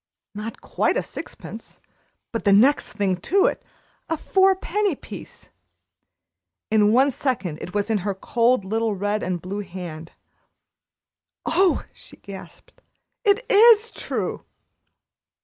[0.33, 1.79] Not quite a sixpence,
[2.31, 3.61] but the next thing to it
[4.09, 5.49] a four penny piece!
[6.71, 10.13] In one second it was in her cold, little red and blue hand.
[11.45, 12.81] "Oh!" she gasped.
[13.23, 14.43] "It is true!"